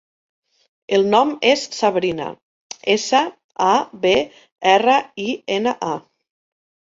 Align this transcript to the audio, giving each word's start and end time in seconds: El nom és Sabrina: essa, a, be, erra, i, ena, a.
El 0.97 1.03
nom 1.09 1.33
és 1.49 1.65
Sabrina: 1.79 2.29
essa, 2.93 3.21
a, 3.65 3.69
be, 4.05 4.15
erra, 4.71 4.95
i, 5.25 5.27
ena, 5.59 5.75
a. 5.93 5.95